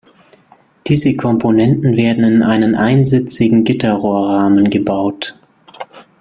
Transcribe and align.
Diese 0.87 1.15
Komponenten 1.15 1.95
werden 1.95 2.23
in 2.23 2.41
einen 2.41 2.73
einsitzigen 2.73 3.63
Gitterrohrrahmen 3.65 4.71
gebaut. 4.71 5.35